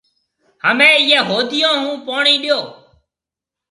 همَي 0.63 0.89
اِيئي 0.99 1.17
هوديون 1.29 1.75
هون 1.83 1.97
پوڻِي 2.05 2.35
ڏيو۔ 2.43 2.59